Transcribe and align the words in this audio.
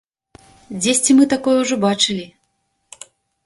Дзесьці 0.79 1.11
мы 1.19 1.29
такое 1.35 1.55
ўжо 1.61 1.75
бачылі. 1.87 2.25